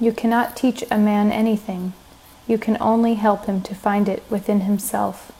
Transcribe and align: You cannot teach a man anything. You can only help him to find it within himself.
You 0.00 0.12
cannot 0.12 0.56
teach 0.56 0.82
a 0.90 0.96
man 0.96 1.30
anything. 1.30 1.92
You 2.46 2.56
can 2.56 2.78
only 2.80 3.14
help 3.14 3.44
him 3.44 3.60
to 3.62 3.74
find 3.74 4.08
it 4.08 4.22
within 4.30 4.62
himself. 4.62 5.30